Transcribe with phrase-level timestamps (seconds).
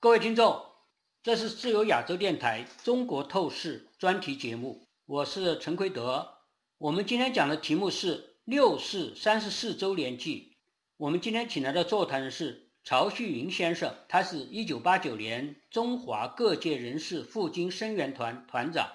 [0.00, 0.64] 各位听众，
[1.24, 6.36] 这是自由亚洲电台中国透视专题节目，我是陈奎德。
[6.78, 10.56] 我们今天讲的题目是六四三十四周年祭。
[10.98, 18.88] 我们今天请来的座谈人是曹旭云先生，他是一九八九年中华各界人士赴京声援团团长，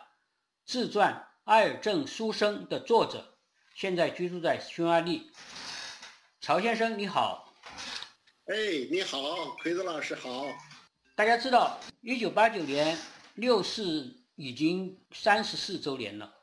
[0.65, 3.37] 自传《埃尔正书生》的作者，
[3.75, 5.29] 现在居住在匈牙利。
[6.39, 7.53] 曹先生你好。
[8.45, 8.55] 哎，
[8.89, 9.19] 你好，
[9.61, 10.45] 奎子老师好。
[11.15, 12.97] 大家知道，一九八九年
[13.35, 16.33] 六四已经三十四周年了。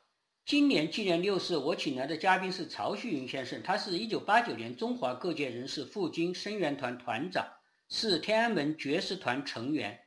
[0.45, 7.45] 今年纪念六四，我请来的嘉宾是曹旭云先生，他是一九八九年中华各界人士赴京声援团团长，
[7.89, 9.99] 是天安门绝食团成员，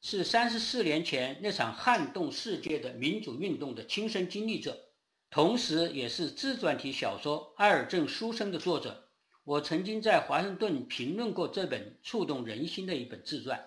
[0.00, 4.78] 是三十四年前那场撼动世界的民主运动的亲身经历者，
[5.28, 9.10] 同时也是自传体小说《艾尔正书生》的作者。
[9.44, 13.62] 我曾经在华盛顿评论过这本触动人心的一本自传。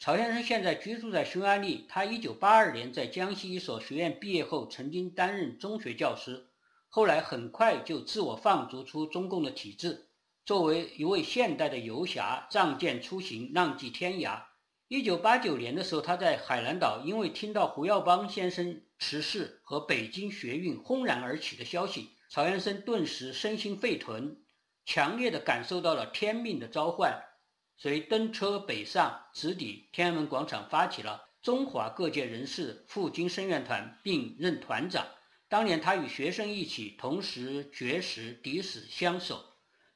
[0.00, 1.84] 曹先生现在居住在匈牙利。
[1.88, 6.46] 他1982年在江西一所学院毕业后，曾经担任中学教师，
[6.88, 10.06] 后来很快就自我放逐出中共的体制。
[10.44, 14.40] 作为一位现代的游侠，仗剑出行，浪迹天涯。
[14.88, 24.36] 1989年的时候，他在海南岛，因为听到胡耀邦先生辞世和北京学运轰然而起的消息，曹先生顿时身心沸腾，
[24.86, 27.20] 强烈的感受到了天命的召唤。
[27.80, 35.06] 随登车北上，直抵天安门广场，发起了中华各界人士赴京声援团，并任团长。
[35.48, 39.44] 当年他与学生一起同时绝食抵死相守，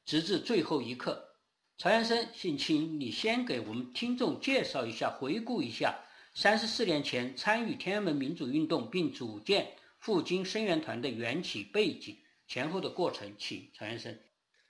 [0.05, 1.29] 直至最后一刻。
[1.77, 5.99] 曹先生，请请你先给我们听众介绍一下，回顾一下
[6.35, 14.17] 三十四年前参与天安门民主运动并组建赴京声援团的缘起背景、前后的过程，请曹先生。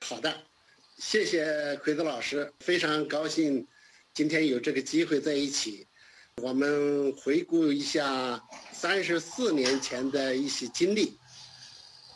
[0.00, 0.51] 好的。
[0.98, 3.66] 谢谢奎子老师，非常高兴
[4.14, 5.86] 今天有这个机会在一起，
[6.36, 11.18] 我们回顾一下三十四年前的一些经历，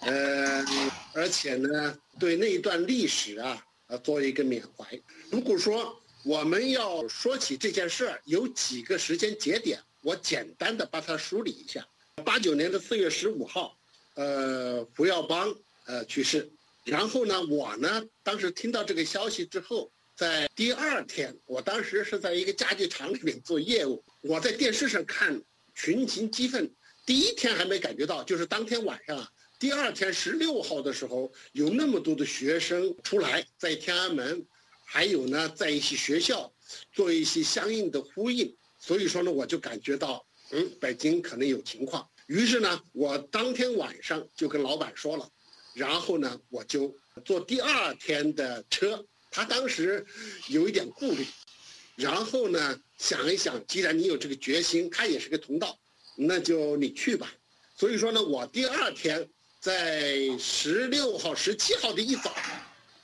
[0.00, 0.64] 呃，
[1.14, 4.86] 而且呢，对那一段历史啊，呃，做一个缅怀。
[5.30, 11.86] 如果说我们要说起这件事儿，有几个时间节点，我简单的把它梳理一下。
[12.24, 13.76] 八九年的四月十五号，
[14.14, 15.54] 呃，胡耀邦
[15.86, 16.50] 呃去世。
[16.86, 25.42] 然后呢，我呢，当时听到这个消息之后，在第二天，我当时是在一个家具厂里面做业务，我在电视上看
[25.74, 26.72] 群情激愤。
[27.04, 34.46] 第一天还没感觉到，就是当天晚上啊，第二天十六号的时候，有那么多的学生出来，在天安门，
[34.84, 36.52] 还有呢，在一些学校
[36.92, 38.56] 做一些相应的呼应。
[38.78, 42.08] 所以说呢，我就感觉到，嗯，北京可能有情况。
[42.28, 45.28] 于是呢，我当天晚上就跟老板说了。
[45.76, 49.04] 然后呢，我就坐第二天的车。
[49.30, 50.02] 他当时
[50.48, 51.26] 有一点顾虑，
[51.96, 55.78] 然后呢，想一想，既然你有这个决心，他也是个同道，
[56.16, 57.30] 那就你去吧。
[57.76, 59.28] 所以说呢，我第二天
[59.60, 62.34] 在十六号、十七号的一早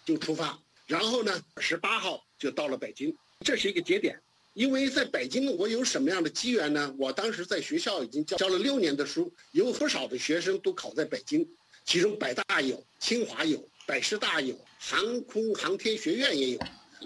[0.06, 3.14] 就出发，然后呢，十八号就到了北京。
[3.44, 4.18] 这是一个节点，
[4.54, 6.94] 因为在北京，我有什么样的机缘呢？
[6.98, 11.46] 我当时在学校已经教教了六年的书，有不少的学生都考在北京。
[11.84, 16.60] 其中北大有，清华有，北师大有，航空航天学院也有。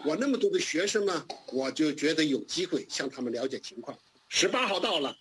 [0.05, 3.99] 我那么多的学生呢，我就觉得有机会向他们了解情况。
[4.29, 5.17] 十八号到了，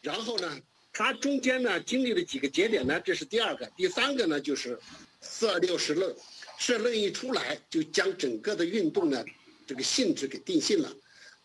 [0.00, 0.60] 然后呢，
[0.92, 3.00] 他中间呢经历了几个节点呢？
[3.00, 4.78] 这是第二个，第三个呢就是
[5.20, 6.14] 四二六时论，
[6.58, 9.24] 社论一出来就将整个的运动呢
[9.66, 10.92] 这个性质给定性了，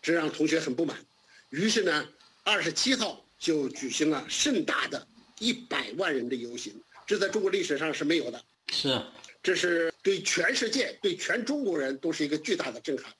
[0.01, 0.97] 这让同学很不满。
[1.49, 2.07] 于是呢，
[2.43, 5.07] 二十七号就举行了盛大的
[5.37, 6.73] 一百万人的游行。
[7.11, 8.41] 这在中国历史上是没有的，
[8.71, 8.97] 是，
[9.43, 13.13] 这是对全世界、对全中国人都是一个巨大的震撼。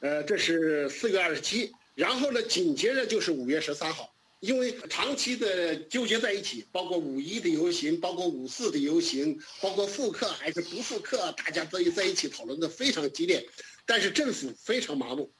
[0.00, 13.42] 呃，这是四月二十七，然后呢，紧接着就是五月十三号，因为长期的纠结在一起，包括五一的游行，包括五四的游行，包括复课还是不复课，大家在在一起讨论的非常激烈，
[13.86, 15.32] 但是政府非常麻木，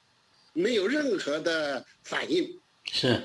[0.54, 2.58] 没有任何的反应。
[2.90, 3.20] 是。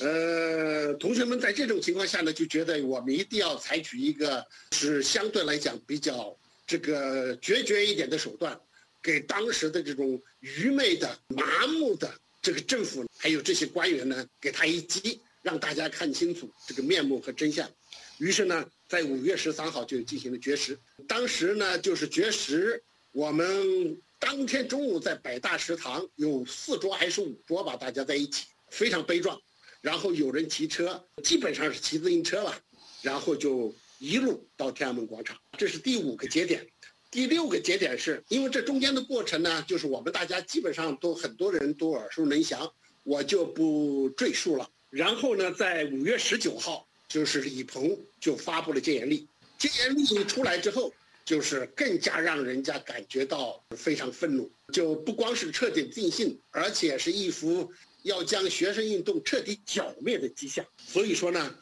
[0.00, 6.36] 呃，同学们在这种情况下呢，就觉得我们一定要采取一个是相对来讲比较
[6.66, 8.58] 这个决绝一点的手段，
[9.00, 12.12] 给当时的这种愚昧的、麻木的
[12.42, 17.70] 这个政府还有这些官员呢，给他一击，让大家看清楚这个面目和真相。
[18.18, 20.76] 于是呢，在五月十三号就进行了绝食。
[21.06, 22.82] 当时呢，就是绝食，
[23.12, 29.40] 我们当天中午在北大食堂有四桌还是五桌吧，大家在一起，非常悲壮。
[29.84, 32.58] 然后有人骑车，基本上是骑自行车了，
[33.02, 35.36] 然后就一路到天安门广场。
[35.58, 36.66] 这是第五个节点，
[37.10, 42.72] 第六个节点是因为这中间的过程呢，就是我们大家基本上都很多人都耳熟能详，
[43.02, 44.66] 我就不赘述了。
[44.88, 49.28] 然后呢，在五月十九号，就是李鹏就发布了戒严令。
[49.58, 50.90] 戒严令出来之后，
[51.26, 57.70] 就是更加让人家感觉到非常愤怒，就不光是彻底定性，而且是一幅
[58.04, 60.64] 要将学生运动彻底剿灭的迹象。
[60.78, 61.54] 所以说呢，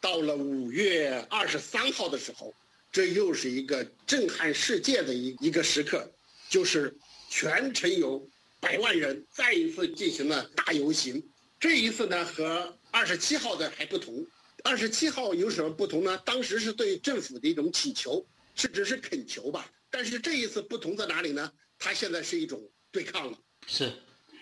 [0.00, 2.52] 到了五月二十三号的时候，
[2.92, 6.10] 这又是一个震撼世界的一一个时刻，
[6.48, 6.94] 就是
[7.30, 11.22] 全城有百万人再一次进行了大游行。
[11.58, 14.26] 这一次呢，和二十七号的还不同，
[14.64, 16.16] 二十七号有什么不同呢？
[16.24, 19.70] 当时是对政府的一种请求，甚至是恳求吧。
[19.90, 21.52] 但是这一次不同在哪里呢？
[21.78, 22.60] 它现在是一种
[22.90, 23.90] 对抗了，是，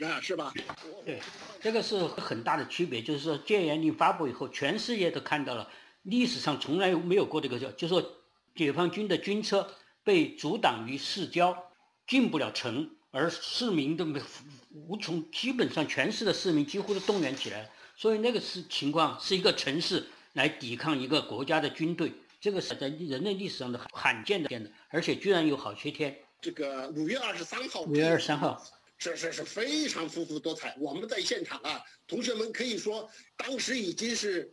[0.04, 0.52] 啊，是吧？
[1.04, 1.20] 对，
[1.60, 3.02] 这个是很大的区别。
[3.02, 5.68] 就是说戒严令发布以后，全世界都看到了
[6.02, 8.12] 历史上从来没有过这个叫，就是说
[8.54, 9.68] 解放军的军车
[10.04, 11.56] 被阻挡于市郊，
[12.06, 14.20] 进不了城，而市民都没
[14.72, 17.68] 无从，基本上全市的市民几乎都动员起来了。
[17.96, 26.16] 所以那个是情况，是一个城市来抵抗一个国家的军队，这个是在人类历史上的罕见的，而且居然有好些天。
[26.40, 28.62] 这个五月二十三号，五月二十三号，
[28.98, 30.76] 是是是非常丰富多彩。
[30.78, 34.52] 我们在现场啊，同学们可以说当时已经是，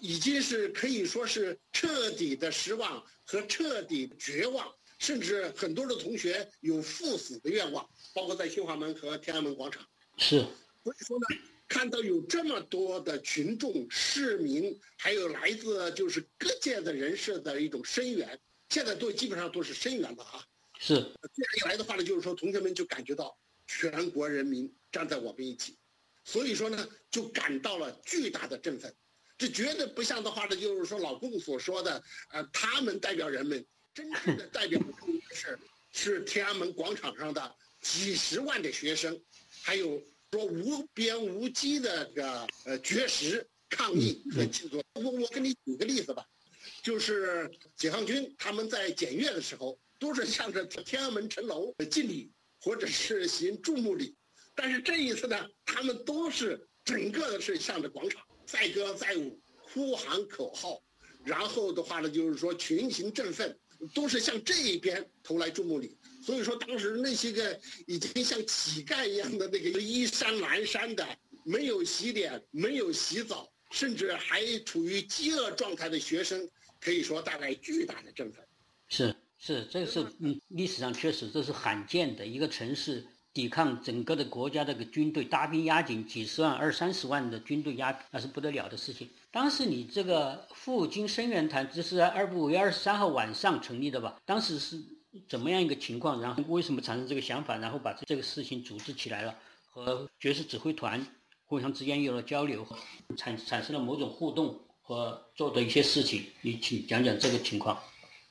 [0.00, 9.84] 已经是可以说是彻底的失望和彻底绝望，甚至很多的同学有赴死的愿望，包括在新华门和天安门广场。
[10.16, 10.40] 是，
[10.84, 11.26] 所以说呢。
[11.70, 18.36] 看到有这么多的群众、市民，还有来自就是各界的人士的一种声援，
[18.70, 20.44] 现在都基本上都是声援了啊。
[20.80, 23.38] 是这样一来的话呢，就是说同学们就感觉到
[23.78, 25.76] 全国人民站在我们一起，
[26.24, 28.92] 所以说呢，就感到了巨大的振奋。
[29.38, 33.64] 这绝对不像的话呢，就是说老共所说的，呃，他们代表人们，
[33.94, 34.86] 真正的代表的
[35.34, 35.58] 是
[35.92, 39.22] 是天安门广场上的几十万的学生，
[39.62, 40.02] 还有。
[40.32, 46.24] 说无边无际的这个呃绝食抗议和庆祝，我我给你举个例子吧，
[46.84, 54.14] 就是解放军他们在检阅的时候，都是向着天安门城楼敬礼或者是行注目礼，
[54.54, 60.82] 但是这一次呢，他们都是整个的是向着广场载歌载舞、呼喊口号，
[61.24, 63.58] 然后的话呢，就是说群情振奋，
[63.94, 65.96] 都是向这一边投来注目礼。
[66.22, 71.06] 所以说，当时那些个已经像乞丐一样的那个衣衫褴褛的、
[71.44, 76.46] 没有洗脸、没有洗澡，甚至还处于饥饿状态的学生，
[76.78, 78.44] 可以说带来巨大的振奋。
[78.88, 89.08] 是是，这个是嗯，历史上确实这是罕见的一个城市抵抗整个的国家的个军队大兵压境，几十万、二三十万的军队压，那是不得了的事情。
[89.32, 94.20] 当时你这个赴京声援团，这是在二五月二十三号晚上成立的吧？
[94.24, 94.80] 当时是。
[95.28, 96.20] 怎么样一个情况？
[96.20, 97.56] 然后为什么产生这个想法？
[97.56, 101.04] 然后把这个事情组织起来了，和爵士指挥团
[101.46, 102.64] 互相之间有了交流，
[103.16, 106.26] 产产生了某种互动和做的一些事情。
[106.42, 107.76] 你请讲讲这个情况。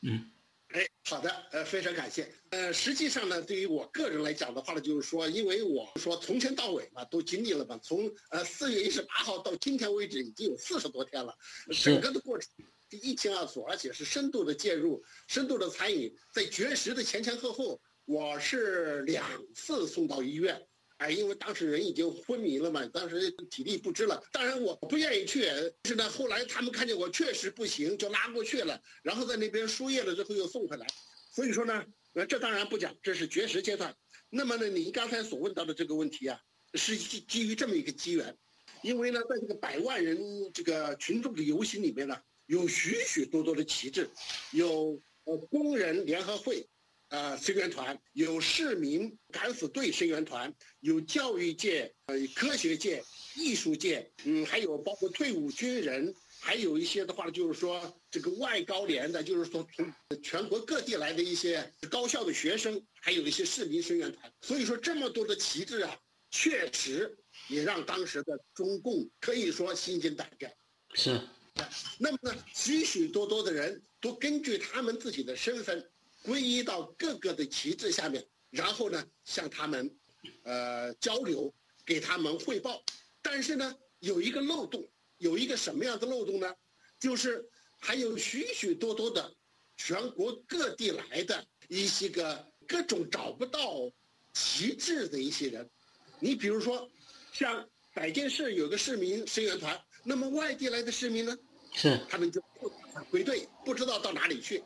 [0.03, 0.31] 嗯，
[0.69, 2.31] 哎，好的，呃，非常感谢。
[2.51, 11.35] 呃，实际上呢，对于我个人来讲的话呢，就是说，因为我说从前到尾嘛，都经历了嘛，从呃四月一十八号到今天为止，已经有四十多天了，
[11.83, 12.49] 整个的过程。
[12.91, 16.15] 一清二楚，而且是深度的介入、深度的参与。
[16.33, 20.59] 在绝食的前前后后，我是两次送到医院，
[20.99, 24.21] 哎，因为当时人已经昏迷了嘛，当时体力不支了。
[24.31, 25.43] 当然我不愿意去，
[25.85, 30.85] 是呢，后来他们看见我确实不行，就拉过去了，然后在那边输液了之后又送回来。
[31.33, 33.95] 所以说呢，呃，这当然不讲，这是绝食阶段。
[34.29, 36.39] 那么呢，您刚才所问到的这个问题啊，
[36.73, 38.37] 是基基于这么一个机缘，
[38.83, 40.17] 因为呢，在这个百万人
[40.53, 42.15] 这个群众的游行里面呢。
[42.49, 44.09] 有许许多多的旗帜，
[44.53, 46.67] 有呃工人联合会，
[47.09, 53.03] 呃声援团，有市民敢死队声援团，有教育界、呃科学界、
[53.35, 64.31] 艺术界，嗯，还有包括退伍军人，还有一些的话就是说这个外高联的，就是说从全国各地来的一些高校的学生，还有一些市民声援团。
[64.41, 65.97] 所以说这么多的旗帜啊，
[66.31, 70.51] 确实也让当时的中共可以说心惊胆战。
[70.93, 71.19] 是。
[71.97, 75.91] 那么呢，许许多多的人都根据他们自己的身份，
[76.23, 79.89] 皈依到各个的旗帜下面，然后呢向他们，
[80.43, 81.53] 呃交流，
[81.85, 82.83] 给他们汇报。
[83.21, 86.53] 但是呢，有一个漏洞，有一个什么样的漏洞呢？
[86.99, 87.47] 就是
[87.79, 89.33] 还有许许多多的
[89.77, 93.89] 全国各地来的一些个各种找不到
[94.33, 95.69] 旗帜的一些人。
[96.19, 96.89] 你比如说，
[97.31, 101.37] 像百件市有个市民声援团，那么外地来的市民呢？
[101.73, 102.69] 是，他们就不
[103.09, 104.61] 归队，不知道到哪里去。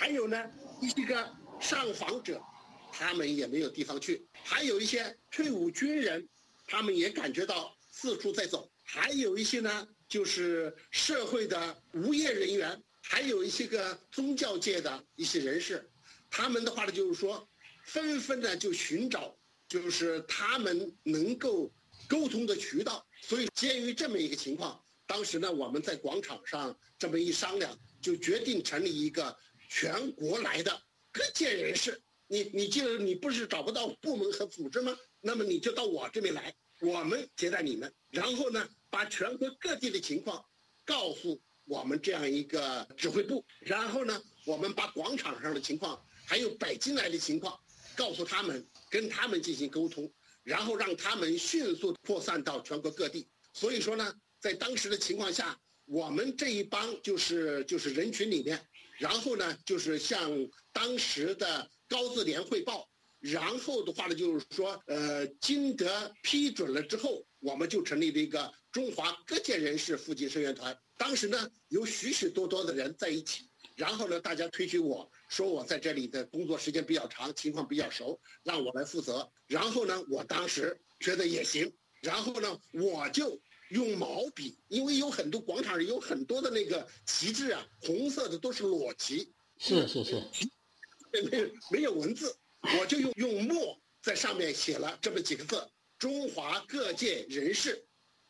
[0.00, 1.30] 还有呢，一些个
[1.60, 2.42] 上访者，
[2.90, 6.26] 他们也没有地方去；还有一些退伍军人，
[6.66, 15.86] 他们也感觉到四处在走；还有一些呢，就是社会的无业人员，还有一些个宗教界的一些人士，
[16.30, 17.46] 他们的话呢，就是说，
[17.84, 19.36] 纷纷的就寻找，
[19.68, 21.70] 就是他们能够
[22.08, 23.06] 沟通的渠道。
[23.20, 29.36] 所以，鉴于这么一个情况，当时呢，我们在广场上这么一商量，就决定成立一个
[29.70, 32.02] 全国来的各界人士。
[32.26, 34.94] 你你既然你不是找不到部门和组织吗？
[35.20, 37.92] 那么你就到我这边来，我们接待你们。
[38.10, 40.44] 然后呢，把全国各地的情况
[40.84, 43.44] 告诉我们这样一个指挥部。
[43.60, 47.58] 然后呢，我们把广场上的情况，还有北京来的情况，
[47.94, 50.12] 告诉他们，跟他们进行沟通。
[50.42, 53.28] 然后让他们迅速扩散到全国各地。
[53.52, 58.64] 所以说呢，在当时的情况下，我们这一帮就是就是人群里面，
[59.00, 60.30] 然后呢就是向
[60.74, 62.86] 当时的高自联汇报，
[63.18, 70.78] 然后的话呢就是说，呃，经得批准了之后，我们就成立了一个中华各界人士复兴声援团。
[70.98, 75.10] 当时呢有许许多多的人在一起，然后呢大家推举我。
[75.30, 79.26] 说我在这里的工作时间比较长，情况比较熟，让我来负责。
[79.46, 81.72] 然后呢，我当时觉得也行。
[82.02, 83.40] 然后呢，我就
[83.70, 90.22] 用毛笔，因为有很多广场上有很多的那个旗帜啊，红色的都是裸旗，是是是，
[91.30, 92.36] 没有没有文字，
[92.78, 95.66] 我就用用墨在上面写了这么几个字：
[95.98, 97.84] 中华各界人士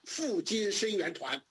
[0.04, 1.42] 赴京声援团。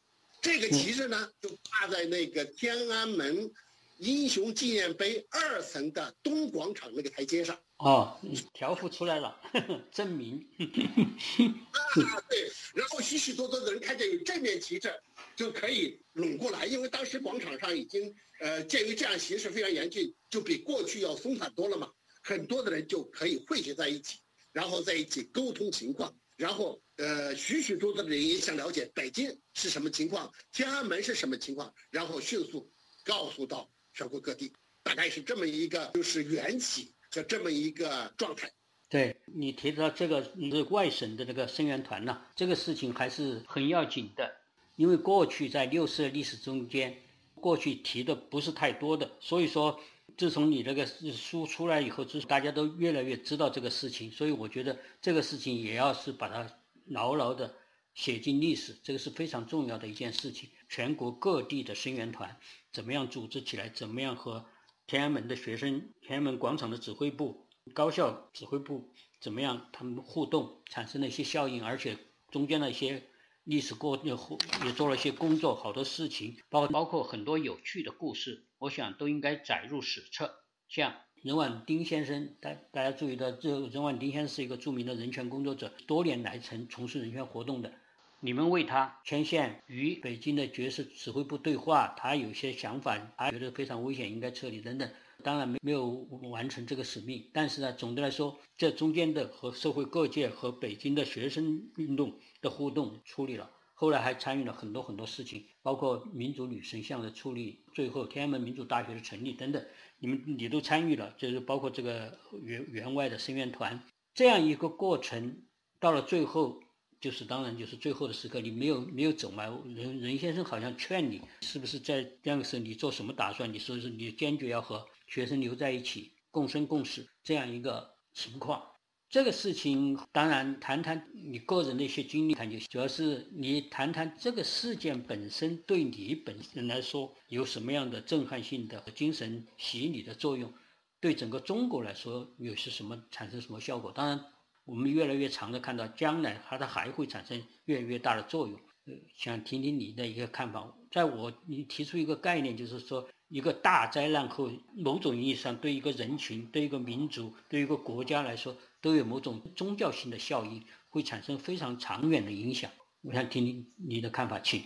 [0.42, 3.52] 这个旗帜呢，就挂在那个天安门。
[3.98, 8.20] 英雄纪念碑二层的东广场那个台阶上哦，
[8.54, 9.40] 条幅出来了，
[9.92, 10.38] 证明。
[10.58, 14.94] 啊，对，然后许许多多的人看见有这面旗帜，
[15.36, 21.90] 就可以拢过来，因为当时广场上已经呃，鉴于这样形势非常严峻，就比过去要松散多了嘛，
[22.22, 24.20] 很多的人就可以汇聚在一起，
[24.52, 32.72] 然后在一起沟通情况，然后呃，许许多多的人也想了解北京是什么情况，天安门是什么情况，然后迅速
[33.04, 33.72] 告诉到。
[33.92, 38.50] 全国各地大概是这么一个，就是缘起，就这么一个状态。
[38.88, 44.36] 对你提到这个是外省的这个声援团呢，这个事情还是很要紧的，
[44.76, 46.98] 因为过去在六四历史中间，
[47.36, 49.80] 过去提的不是太多的，所以说
[50.18, 56.52] 自从你这个书出来以后，就是大家都越来越知道这个事情，所以我觉得这个事情也要是把它
[56.88, 57.54] 牢牢的
[57.94, 60.50] 写进历史，这个是非常重要的一件事情。
[60.68, 62.36] 全国各地的声援团。
[62.72, 63.70] 怎么样组织起来？
[63.70, 64.46] 怎么样和
[64.90, 68.92] 天安门的学生、天安门广场的指挥部、高校指挥部
[69.22, 71.96] 怎么样他们互动，产生了一些效应，而且
[72.32, 73.04] 中间的一些
[73.44, 74.18] 历史过也
[74.66, 80.44] 也做了一些工作，好多事情，包包括很多有趣的故事，我想都应该载入史册。
[80.68, 87.72] 像任婉丁先生，大大家注意到，这任婉丁先生是一个著名的人权工作者，多年来曾从事人权活动的。
[88.22, 94.90] 你们为他牵线与北京的爵士指挥部对话，他有些想法，他觉得非常危险，应该撤离等等。
[95.24, 95.88] 当然没没有
[96.32, 109.66] 完成这个使命，但是呢，总的来说，这中间的和社会各界和北京的学生运动的互动处理了，后来还参与了很多很多事情，包括民族女神像的处理，最后天安门民主大学的成立等等，
[110.00, 113.82] 你们你都参与了，就是包括这个员员外的声援团
[114.14, 115.44] 这样一个过程，
[115.80, 116.62] 到了最后。
[117.00, 119.46] 就是当然，就是最后的时刻，你没有没有走嘛？
[119.74, 123.54] 任任先生好像劝你，是不是在这样的时候，你做什么打算？
[123.54, 128.62] 你说是你坚决要和学生留在一起，共生共死这样一个情况。
[129.10, 140.54] 这个事情当然谈谈你个人的一些经历，谈就行主要是你谈谈这个事件本身对你本身来说有什么样的震撼性的精神洗礼的作用，
[141.00, 143.90] 对整个中国来说有些什么产生什么效果？
[143.92, 144.26] 当然。
[144.70, 148.56] 我们越来越常的看到，将来它的还会产生越来越大的作用。
[148.86, 150.72] 呃，想听听你的一个看法。
[150.92, 162.70] 在我你提出一个概念，就是说一个大灾难后，某种意义上对一个人群、对一个民族、对一个国家来说，都有某种宗教性的效应，会产生非常长远的影响。
[163.02, 164.64] 我想听听你的看法，请。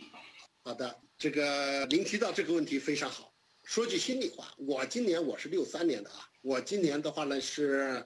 [0.65, 3.31] 好的，这个您提到这个问题非常好。
[3.63, 8.05] 说句心里话，我今年我是六三年的啊，我今年的话呢是。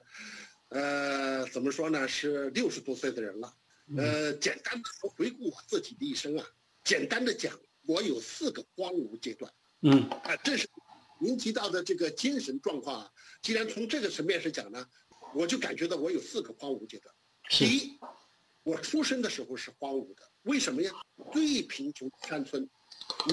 [0.70, 2.06] 呃，怎么说呢？
[2.06, 3.54] 是六十多岁的人了。
[3.96, 6.46] 呃，简单的，回顾我自己的一生啊，
[6.84, 9.50] 简单的讲，我有四个荒芜阶段。
[9.80, 10.68] 嗯，啊，这是
[11.18, 13.10] 您提到的这个精神状况啊。
[13.40, 14.86] 既然从这个层面上讲呢，
[15.34, 17.14] 我就感觉到我有四个荒芜阶段。
[17.48, 17.98] 第一，
[18.62, 20.92] 我出生的时候是荒芜的，为什么呀？
[21.32, 22.68] 最贫穷山村，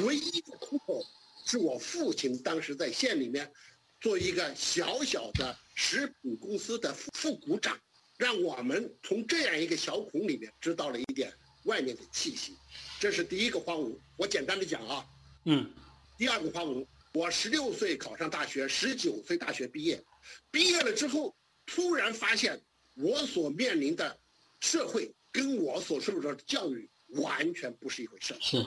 [0.06, 1.04] 唯一的出口
[1.46, 3.52] 是我父亲当时在县里面
[4.00, 5.58] 做一个小小的。
[5.76, 7.78] 食品公司的副副股长，
[8.18, 11.32] 让我们从这样一个小孔里面知道了一点
[11.66, 12.56] 外面的气息。
[13.00, 15.06] 这是第一个荒芜，我简单的讲啊。
[15.44, 15.72] 嗯。
[16.18, 20.02] 第二个荒芜，我十六岁考上大学，十九岁大学毕业，
[20.50, 22.60] 毕业了之后，突然发现
[22.94, 24.18] 我所面临的
[24.62, 28.34] 社会跟我所受的教育完全不是一回事。
[28.40, 28.66] 是。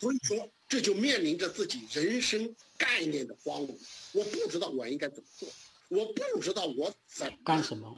[0.00, 3.78] 所以说，这就面临着自己人生概念的荒芜。
[4.12, 5.48] 我不知道我应该怎么做，
[5.90, 7.94] 我不知道我怎干什么，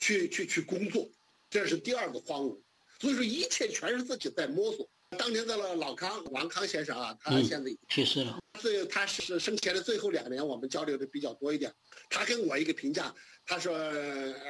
[0.00, 1.08] 去去去工作，
[1.48, 2.60] 这是第二个荒芜。
[2.98, 4.86] 所以说，一切全是自己在摸索。
[5.16, 8.38] 当年的老康王康先生啊，他现在去世了。
[8.60, 11.72] 最他是生前的最后两年，我们交流的比较多一点。
[12.08, 13.14] 他跟我一个评价，
[13.46, 13.78] 他说：“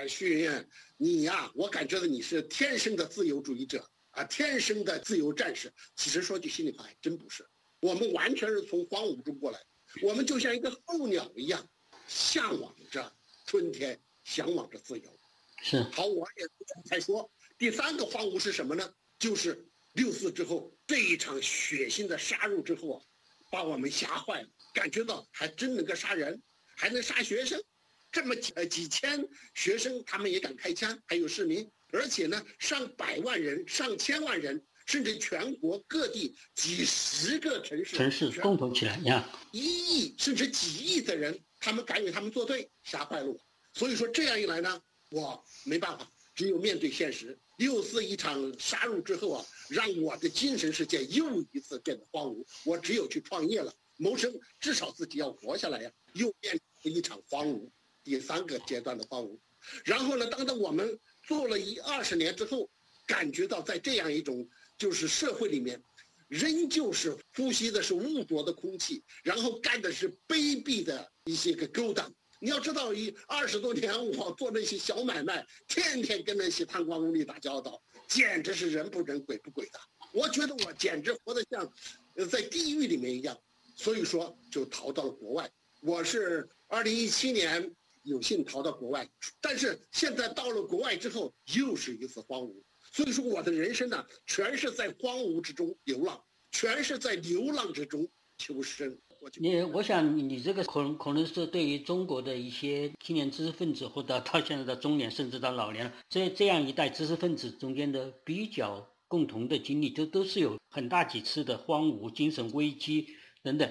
[0.08, 5.72] 徐云云，你呀，我感觉到你是天生的自由主义者。”啊，天生的自由战士。
[5.96, 7.46] 其实说句心里话，还真不是。
[7.82, 9.60] 我们完全是从荒芜中过来，
[10.02, 11.64] 我们就像一个候鸟一样，
[12.10, 15.18] 向往着春天，向往着自由。
[15.62, 15.80] 是。
[15.92, 16.44] 好，我也
[16.84, 18.92] 再说第三个荒芜是什么呢？
[19.20, 23.04] 就是六四之后这一场血腥的杀戮之后啊，
[23.52, 26.42] 把我们吓坏了，感觉到还真能够杀人，
[26.76, 27.62] 还能杀学生，
[28.10, 29.24] 这么几几千
[29.54, 31.70] 学生他们也敢开枪，还有市民。
[31.92, 43.38] 而且呢，上百万人、上千万人，甚至全国各地几十个城市，城市共同起来呀，一亿甚至几亿的人，他们敢与他们作对，吓坏了我。
[43.74, 47.38] 所以说这样一来呢，我没办法，只有面对现实。
[47.58, 52.44] 六四一场杀戮之后啊，让我的精神世界又一次变得荒芜。
[52.64, 55.92] 我只有去创业了，谋生，至少自己要活下来呀。
[56.14, 57.70] 又变成一场荒芜，
[58.02, 59.38] 第三个阶段的荒芜。
[59.84, 60.98] 然后呢，当到我们。
[61.28, 62.68] 做了一二十年之后，
[63.06, 65.80] 感觉到在这样一种就是社会里面，
[66.30, 72.10] 仍旧是呼吸的是污浊的空气，然后干的是卑鄙的一些个勾当。
[72.40, 79.80] 你要知道，一二十多年我做那些小买卖，天天跟那些贪官污吏打交道，简直是人不人鬼不鬼的。
[80.12, 81.70] 我觉得我简直活得像，
[82.14, 83.36] 呃，在地狱里面一样。
[83.74, 85.50] 所以说，就逃到了国外。
[85.80, 87.70] 我是二零一七年。
[88.04, 89.06] 有幸逃到国外，
[89.42, 92.54] 但是现在到了国外之后，又是一次荒芜。
[92.90, 98.98] 所以说，我的人生呢，全是在荒芜之中流浪，全是在流浪之中求生。
[99.38, 113.08] 你，我想你这个可能可能是对于中国的一些青年知识分子，或者到现在的中年，甚至到老年，这这样一代知识分子中间的比较共同的经历，都都是有很大几次的荒芜、精神危机
[113.42, 113.70] 等等。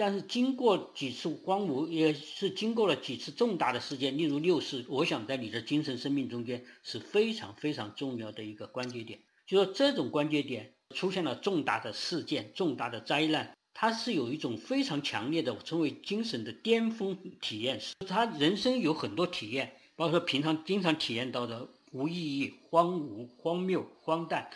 [0.00, 9.18] 但是经过几次荒芜，也是经过了几次重大的事件，例如六四，我想在你的精神生命中间是非常非常重要的一个关节点。
[9.44, 17.80] 就说这种关节点出现了重大的事件、重大的灾难，它是有一种非常强烈的称为精神的巅峰体验。
[18.06, 24.48] 他人生有很多体验，包括说平常经常体验到的无意义、荒芜、荒谬、荒诞，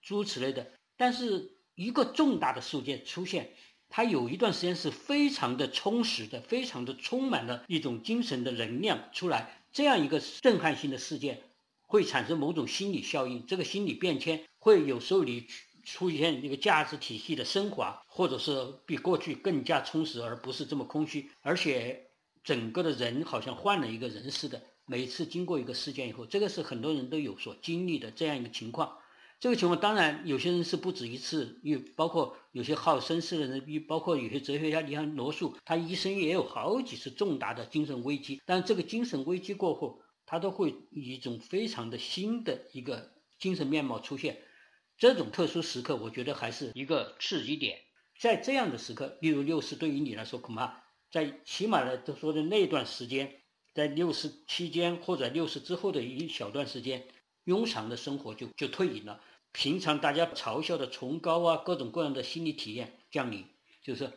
[0.00, 0.70] 诸此类的。
[0.96, 3.50] 但是一个重大的事件出现。
[3.88, 9.62] 他有一段时间是非常的充实的，非常的充满了一种精神的能量出来。
[9.72, 11.42] 这样一个震撼性的事件，
[11.82, 13.46] 会产生某种心理效应。
[13.46, 15.46] 这个心理变迁会有时候你
[15.84, 21.30] 出现一个价值体系的升华，或者是比过去更加充实，而不是这么空虚。
[21.42, 22.06] 而且
[22.42, 24.62] 整个的人好像换了一个人似的。
[24.86, 28.98] 每次经过一个事件以后，这个是很多人都有所经历的这样一个情况。
[29.44, 38.40] 这个情况当然有些人是不止一次，又包括有些好绅士的人，包括有些哲学家，你像罗素，他一生也有好几次重大的精神危机。
[38.46, 44.40] 但这个精神危机过后，他都会以一种非常的新的一个精神面貌出现。
[44.96, 47.80] 这种特殊时刻，我觉得还是一个刺激点。
[48.18, 53.42] 在这样的时刻，例如六四，对于你来说，恐怕在起码的都说的那段时间，
[53.74, 57.06] 在六四期间或者六四之后的一小段时间，
[57.44, 59.20] 庸常的生活就就退隐了。
[59.54, 63.46] 平常大家嘲笑的崇高啊，各种各样的心理体验降临，
[63.84, 64.12] 就是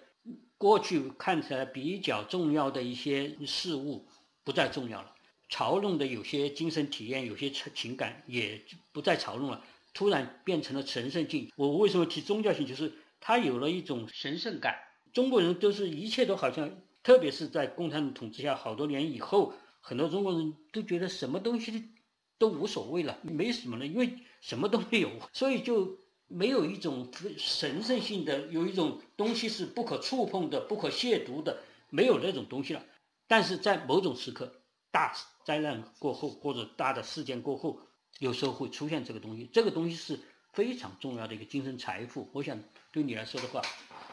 [0.57, 4.07] 过去看起来比较重要的一些事物
[4.43, 5.13] 不再重要了，
[5.47, 8.59] 嘲弄的有些精神体验、有些情感也
[8.91, 11.51] 不再嘲弄了，突然变成了神圣性。
[11.55, 12.65] 我为什么提宗教性？
[12.65, 14.75] 就是它有了一种神圣感。
[15.13, 21.89] 中国人都是一切都好像，特别是在共产党统治下好多年以后，很多中国人都觉得什么东西
[22.37, 24.17] 都无所谓了，没什么了，因为。
[24.39, 25.97] 什么都没有，所以就
[26.27, 32.85] 没有一种神圣性的，有一种东西是不可触碰的、不可亵渎的，没有那种东西了。
[33.27, 35.11] 但是在某种时刻，大
[35.43, 37.79] 灾难过后或者大的事件过后，
[38.19, 39.49] 有时候会出现这个东西。
[39.51, 40.19] 这个东西是
[40.53, 42.29] 非常重要的一个精神财富。
[42.31, 42.57] 我想
[42.91, 43.59] 对你来说的话，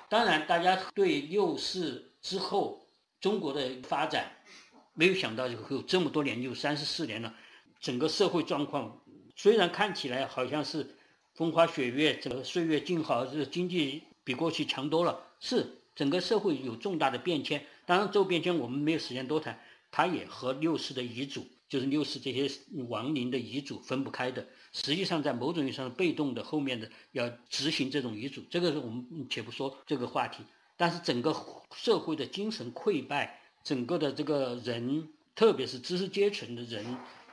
[0.09, 2.87] 当然大家对六四之后
[3.21, 4.33] 中国的发展
[4.95, 7.35] 没有想到会有这么多年，有三十四年了，
[7.85, 8.99] 整个社会状况
[9.37, 10.97] 虽然看起来好像是
[11.35, 17.63] 风花雪月，这个岁月静好，这经济比过去强多了，是整个社会有重大的变迁。
[17.85, 22.51] 当然，这个变迁我们没有时间多谈，它也和六世的遗嘱，就是六世这些
[22.89, 24.47] 亡灵的遗嘱分不开的。
[24.73, 30.43] 实际上，在某种意义上，被动的后面的要执行这种遗嘱，这个我们且不说这个话题。
[30.79, 31.37] 但是整个
[31.77, 36.83] 社会的精神溃败，整个的这个人，特别是知识阶层的人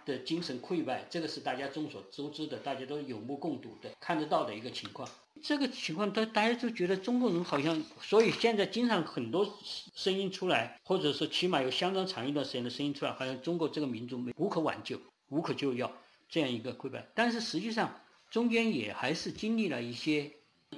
[0.06, 5.08] 的精神溃败，这个是大家众所周知的，大家都有目共睹的，看得到的一个情况。
[5.42, 9.58] 这个情况，大大家都觉得中国人好像，所以现在经常很多
[9.96, 15.92] 声音出来，或者说起码有相当长一段时间的声音出来，好像中国这个民族没无可挽救，无可救药。
[16.30, 17.94] 这样一个溃败，但是实际上
[18.30, 20.32] 中间也还是经历了一些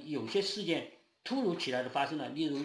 [0.03, 2.59] 有些事件突如其来的发生了，例如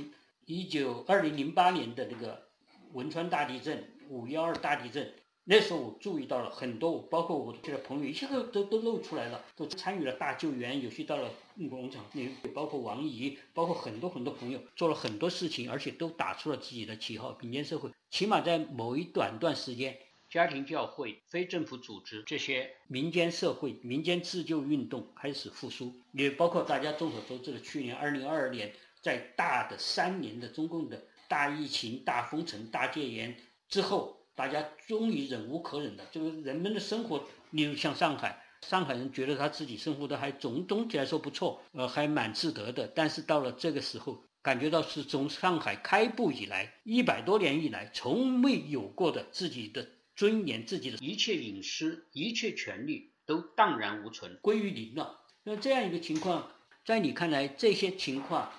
[0.46, 2.48] 一九二零零八年的这个
[2.94, 5.12] 汶川大地震、五幺二大地震，
[5.50, 11.30] 那时候我注意到了很多，包括我的朋友，一些都都都露出来了，都参与了大救援，有些到了
[11.70, 19.98] 广场，也包括王姨，包括很多很多朋友做了很多事情，而且都打出了自己的旗号，民间社会起码在某一短段时间。
[20.28, 33.34] 家庭教会、非政府组织这些民间社会、民间自救运动开始复苏，也包括大家众所周知的去年二零二二年，在大的三年的中共的大疫情、大封城、大戒严
[33.70, 36.04] 之后，大家终于忍无可忍了。
[36.12, 42.86] 就是人们的生活，例如像上海，上海人觉得他自己生活的还总总体来说不错，呃，还蛮自得的。
[42.86, 49.88] 但是到了这个时候，感觉到是从上海开埠以来一百多年以来从未有过的自己的。
[50.14, 55.16] 尊严，自己的一切隐私、一切权利都荡然无存，归于零了。
[55.44, 56.50] 那这样一个情况，
[56.84, 58.50] 在你看来，这些情况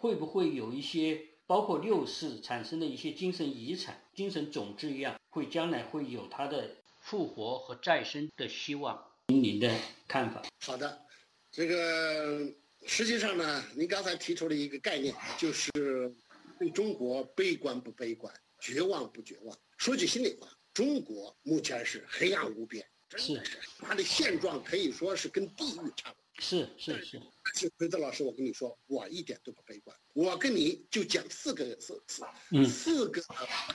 [0.00, 9.02] 会不会有一些，包括六世产生的一些精神遗产、精神种子一样，会将来会有它的复活和再生的希望？
[9.28, 9.74] 您的
[10.06, 10.42] 看法？
[10.60, 11.00] 好的，
[11.50, 12.52] 这个
[12.86, 15.70] 实际上呢，您刚才提出了一个概念，就是
[16.58, 18.30] 对中国悲观不悲观，
[18.60, 19.58] 绝望不绝望。
[19.78, 20.46] 说句心里话。
[20.74, 26.27] 中国目前是黑暗无边，真的是它的现状可以说是跟地狱差不多。
[26.38, 27.20] 是是是。
[27.54, 29.96] 是奎子老师，我跟你说，我一点都不悲观。
[30.12, 32.24] 我跟你就讲四个四四
[32.66, 33.22] 四个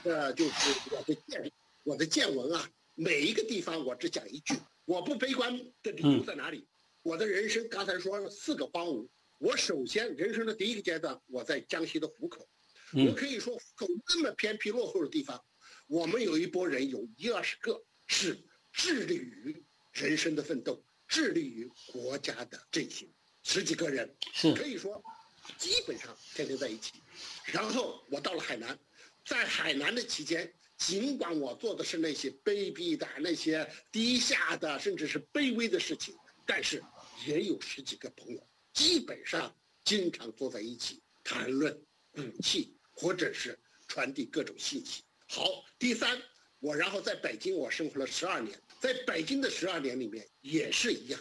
[0.03, 1.51] 呃，就是我的见
[1.83, 2.69] 我的见闻啊。
[2.95, 4.53] 每一个地方我只讲一句，
[4.85, 6.67] 我不悲观的理由在哪里？
[7.01, 12.47] 我的人生刚才说四个荒芜，我首先人生的第一个阶段，我在江西的湖口，
[13.07, 15.43] 我可以说湖口那么偏僻落后的地方。
[15.87, 18.39] 我们有一波人，有一二十个是
[18.71, 23.07] 致力于人生的奋斗，致力于国家的振兴，
[23.43, 24.11] 十几个人
[24.55, 24.99] 可以说
[25.59, 26.93] 基本上天天在一起。
[27.45, 28.75] 然后我到了海南，
[29.23, 36.15] 在海南的期间，尽管我做的是那些卑鄙的、那些低下的，甚至是卑微的事情，
[36.47, 36.83] 但是
[37.27, 41.79] 也有十几个朋友，基本上经常坐在一起谈论、
[42.13, 45.03] 武器，或者是传递各种信息。
[45.27, 46.19] 好，第三，
[46.59, 51.17] 我然后在北京我生活了十二年，在北京的十二年里面也是一样，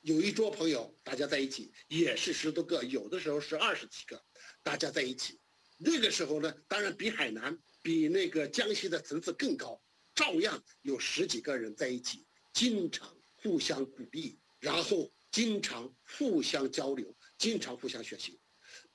[0.00, 4.24] 有一桌朋友，大家在一起也是十多个，有的时候是二十几个，
[4.62, 5.38] 大家在一起，
[5.76, 9.78] 那个时候呢，当然比海南、比那个江西的层次更高，
[10.14, 18.40] 照样有十几个人在一起，经常互相鼓励，然后经常互相交流，经常互相学习，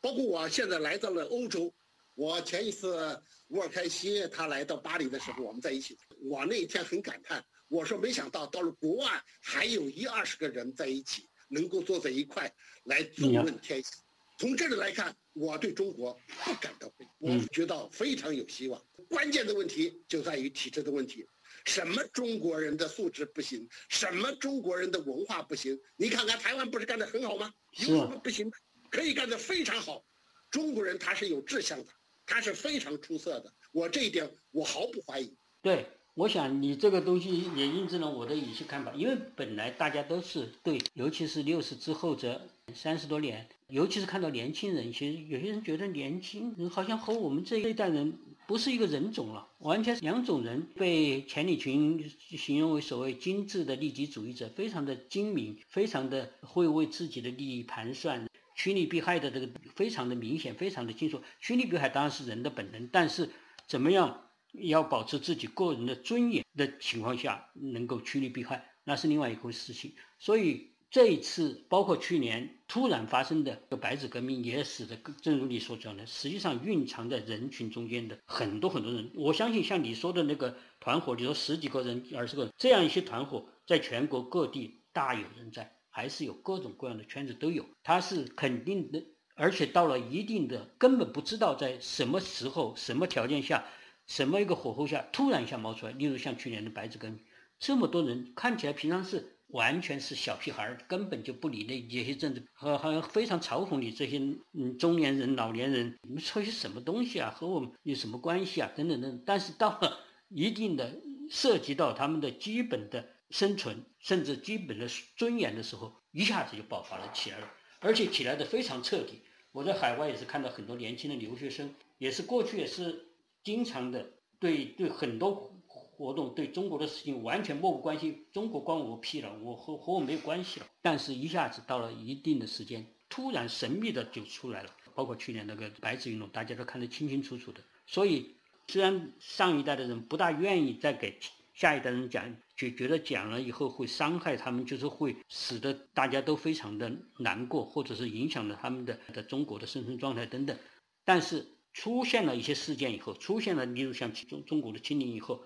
[0.01, 1.71] 包括我现在来到了欧洲。
[2.15, 5.95] 我前一次沃尔开西他来到巴黎的时候，我们在一起。
[6.19, 12.51] 我那一天很感叹，我说没想到到了国外还有一二十个人在一起，能够坐在一块
[12.83, 13.89] 来纵论天下。
[14.37, 18.81] 从这里来看，我对中国不感到悲，我觉得非常有希望。
[19.09, 21.25] 关键的问题就在于体制的问题，
[21.65, 25.79] 什么中国人的素质不行，什么中国人的文化不行？
[25.95, 27.51] 你看看台湾不是干得很好吗？
[27.79, 28.57] 有什么不行的？
[28.89, 30.05] 可以干得非常好。
[30.49, 31.91] 中国人他是有志向的。
[32.29, 35.33] 他是非常出色的，我这一点我毫不怀疑。
[35.61, 42.41] 对，我想你这个东西也印证了我的一些看法，因为本来大家都是对，尤其是六十之后这
[42.73, 50.67] 三十多年，尤其是看到年轻人，其实有些人觉得年轻人好像和我们这一代人不是一个人种了，完全是两种人。
[50.73, 58.27] 被钱理群形容为所谓精致的利己主义者，非常的精明，非常的会为自己的利益盘算。
[58.55, 61.21] 趋利避害的这个非常的明显，非常的清楚。
[61.39, 63.29] 趋利避害当然是人的本能，但是
[63.67, 64.26] 怎么样
[64.61, 69.93] 要保持自己个人的尊严的情况下，能够趋利避害，那是另外一回事情。
[70.19, 79.11] 所以这一次，包括去年突然发生的白纸革命也使得，正如你所讲的，实际上蕴藏在人群中间的很多很多人。
[79.15, 87.65] 我相信像你说的那个团伙，你说十几个人、二十个人这样一些团伙，在全国各地大有人在，还是有各种各样的圈子都有。
[87.83, 89.03] 他是肯定的，
[89.35, 93.65] 而且到了一定的，根本不知道在什么时候、什么条件下、
[94.07, 95.91] 什么一个火候下，突然一下冒出来。
[95.91, 97.19] 例如像去年的白纸革命，
[97.59, 99.33] 这么多人看起来平常是。
[99.51, 104.17] 完全是小屁孩儿，根本就不理那这些政治，和好像非常嘲讽你这些
[104.51, 107.29] 嗯中年人、老年人，你们说些什么东西啊？
[107.33, 108.69] 和我们有什么关系啊？
[108.75, 109.23] 等等等。
[109.25, 119.21] 但是到了一定的涉及到他们的基本的生存，甚至基本的尊严的时候，一下子就爆发了起来了，而且起来的非常彻底。
[119.53, 123.06] 我在海外也是看到很多年轻的留学生，也是过去也是
[123.47, 125.53] 经常的对对很多。
[125.69, 130.67] 活动对中国的事情完全漠不关心，中国关我屁了，我和和我没有关系了。
[130.79, 134.69] 但是，一下子到了一定的时间，突然神秘的就出来了。
[134.93, 137.63] 包括去年那个白纸运动，大家都看得清清楚楚的。
[137.87, 138.35] 所以，
[138.67, 141.17] 虽然上一代的人不大愿意再给
[141.55, 150.55] 下一代人讲，就觉得讲了以后会伤害他们，就是会使得大家都非常的难过，或者是影响了他们的的中国的生存状态等等。
[151.03, 155.43] 但是，出现了一些事件以后，出现了例如像中中国的清零以后。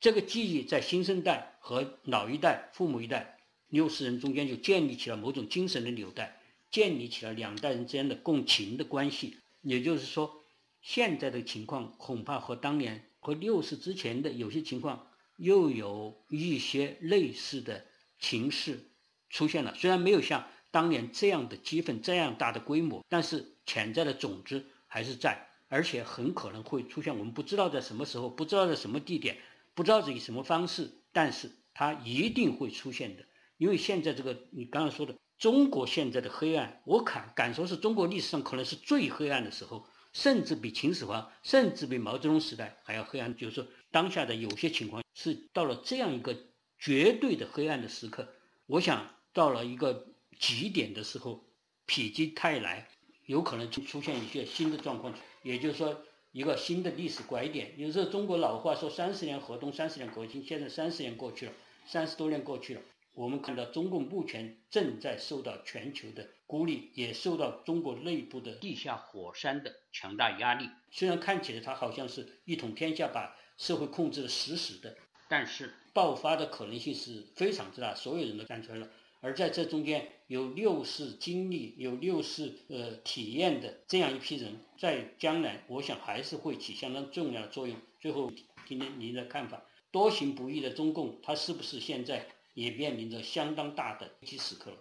[0.00, 9.36] 这个记忆在新生代和老一代、父母一代六世人中间就建立起了某种精神的纽带，建立起了两代人之间的共情的关系。
[9.60, 10.46] 也就是说，
[10.80, 17.84] 现在的情况恐怕和当年和六世之前的有些情况又有一些类似的
[18.18, 18.90] 情势
[19.28, 19.74] 出现了。
[19.74, 27.18] 虽然没有像当年这样的激愤、这样大的规模，但是潜在的种子还是在，而且很可能会出现。
[27.18, 29.38] 我们不知道在什么时候，不知道在什么地点。
[29.74, 33.24] 不知道以什么方式，但是它一定会出现的。
[33.56, 43.36] 因为现在这个你刚刚说的中国现在的黑暗，我感感受是中国历史上可能是最黑暗的时候，甚至比秦始皇，甚至比毛泽东时代还要黑暗。
[43.36, 46.36] 就是说，当下的有些情况是到了这样一个
[46.78, 48.28] 绝对的黑暗的时刻。
[48.66, 50.06] 我想到了一个
[50.38, 51.44] 极点的时候，
[51.88, 52.88] 否极泰来，
[53.26, 55.12] 有可能就出现一些新的状况。
[55.44, 56.02] 也就是说。
[56.36, 61.52] 一个新的历史拐点，有时候中国老话说“三十年河东，三十年河西”，现在三十年过去了，
[61.86, 62.80] 三十多年过去了，
[63.14, 70.68] 我们看到中共目前正在受到全球的孤立，也受到中国内部的地下火山的强大压力。
[70.90, 74.96] 虽然看起来它好像是一统天下，把社会控制的死死的，
[75.28, 78.88] 但是爆发的可能性是非常之大，所有人都站出来了。
[79.24, 87.74] 而在这中间有六世经历、有六世呃体验的这样一批人，在将来，我想还是会起相当重要的作用。
[87.98, 88.30] 最后，
[88.68, 94.76] 听听您的看法：多行不义的中共，它是不是现在也面临着相当大的危机时刻了？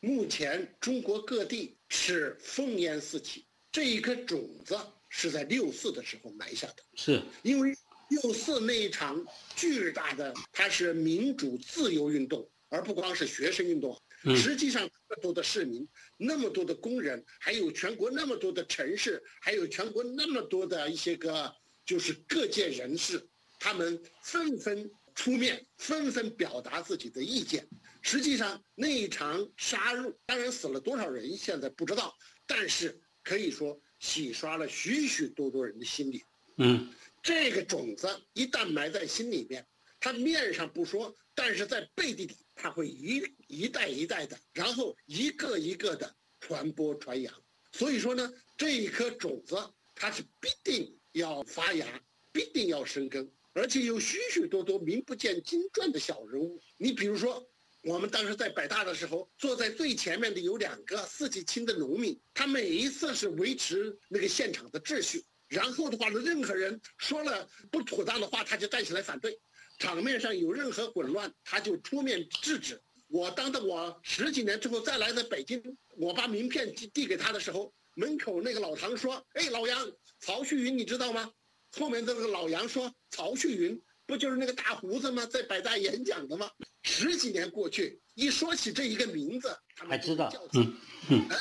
[0.00, 4.78] 目前，中国各地是烽烟四起，这一颗种子
[5.08, 6.82] 是在六四的时候埋下的。
[6.96, 7.74] 是因为
[8.10, 12.46] 六四那一场巨大的，它是民主自由运动。
[12.68, 13.96] 而不光是学生运动，
[14.36, 23.24] 实际上那么多的市民，那么多的工人，还有全国那么多的城市，还有全国那么多的一些个就是各界人士，
[23.60, 27.66] 他们纷纷出面，纷纷表达自己的意见。
[28.02, 36.22] 实际上那一场杀戮，当然死了多少人现在不知道，但是可以说洗刷了许许多多人的心理。
[36.58, 39.64] 嗯，这个种子一旦埋在心里面，
[40.00, 42.36] 它面上不说，但是在背地里。
[42.56, 47.32] 它会一一代一代的，然后一个一个的传播传扬。
[47.70, 49.56] 所以说呢，这一颗种子
[49.94, 51.86] 它是必定要发芽，
[52.32, 56.58] 必定要生根，而且有许许多多名不见经传的小人物。
[56.78, 57.46] 你比如说，
[57.82, 69.38] 我们当时在北大的时候，坐在最前面的有两个四季青的农民，他每一次是维持那个现场的秩序，然后的话呢，任何人说了不妥当的话，他就站起来反对。
[69.78, 72.80] 场面上有任何混乱，他就出面制止。
[73.08, 75.62] 我当着我十几年之后再来到北京，
[75.96, 81.30] 我把名片递递给他的时候，门口那个老唐说：“哎，老杨，曹旭云你知道吗？”
[81.78, 85.24] 后面这个老杨说：“曹旭云不就是那个大胡子吗？
[85.26, 86.50] 在北大演讲的吗？”
[86.82, 90.32] 十几年过去，一说起这一个名字，他们知道。
[90.54, 90.74] 嗯
[91.10, 91.28] 嗯。
[91.28, 91.36] 啊，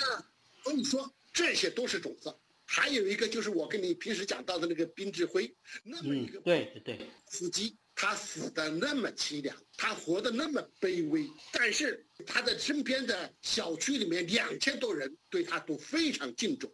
[0.64, 2.36] 所以说这些都是种子。
[2.68, 7.78] 还有一个就是我跟你平时讲到的那个宾志辉，那么一个对对对司机。
[7.96, 16.70] 他死的那么凄凉，他活得那么卑微，但是他的身边的小区里面两千多人对他都非常敬重，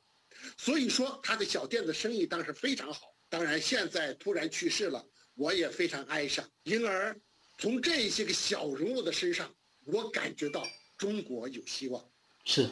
[0.57, 3.15] 所以说他的小店的生意当时非常好。
[3.29, 5.05] 当然现在突然去世了，
[5.36, 6.45] 我也非常哀伤。
[6.63, 7.15] 因而
[7.60, 9.53] 从这些个小人物的身上，
[9.86, 12.03] 我感觉到中国有希望。
[12.45, 12.67] 是，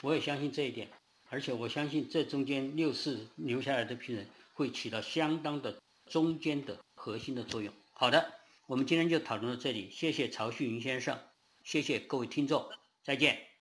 [0.00, 0.90] 我也相信这一点，
[1.28, 7.72] 而且我相信这中间六四留下来的批人会起到相当的中间的核心的作用。
[8.00, 8.32] 好的，
[8.66, 11.18] 我们今天就讨论到这里，谢谢曹旭云先生，
[11.62, 12.66] 谢谢各位听众，
[13.02, 13.42] 再见。